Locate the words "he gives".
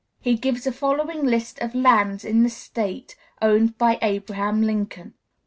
0.19-0.63